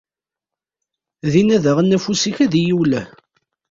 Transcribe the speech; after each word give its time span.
Dinna 1.31 1.57
daɣen, 1.63 1.95
afus-ik 1.97 2.37
ad 2.45 2.53
iyi-iwelleh. 2.55 3.07